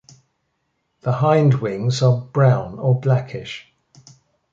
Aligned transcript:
The 1.01 1.11
hindwings 1.11 2.01
are 2.01 2.21
brown 2.25 2.79
or 2.79 2.99
blackish. 2.99 3.71